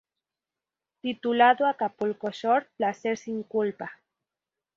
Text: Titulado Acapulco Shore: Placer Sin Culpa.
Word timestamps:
Titulado 1.03 1.67
Acapulco 1.67 2.31
Shore: 2.31 2.65
Placer 2.75 3.19
Sin 3.19 3.43
Culpa. 3.43 3.91